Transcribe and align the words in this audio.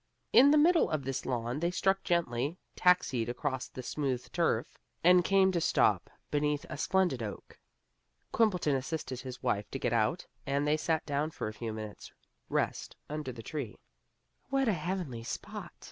In 0.33 0.49
the 0.49 0.57
middle 0.57 0.89
of 0.89 1.03
this 1.03 1.27
lawn 1.27 1.59
they 1.59 1.69
struck 1.69 2.03
gently, 2.03 2.57
taxied 2.75 3.29
across 3.29 3.67
the 3.67 3.83
smooth 3.83 4.31
turf, 4.31 4.79
and 5.03 5.23
came 5.23 5.51
to 5.51 5.59
a 5.59 5.61
stop 5.61 6.09
beneath 6.31 6.65
a 6.71 6.77
splendid 6.79 7.21
oak. 7.21 7.59
Quimbleton 8.31 8.75
assisted 8.75 9.19
his 9.19 9.43
wife 9.43 9.69
to 9.69 9.77
get 9.77 9.93
out, 9.93 10.25
and 10.43 10.65
they 10.67 10.75
sat 10.77 11.05
down 11.05 11.29
for 11.29 11.47
a 11.47 11.53
few 11.53 11.71
minutes' 11.71 12.11
rest 12.49 12.95
under 13.09 13.31
the 13.31 13.43
tree. 13.43 13.77
"What 14.49 14.67
a 14.67 14.73
heavenly 14.73 15.21
spot!" 15.21 15.71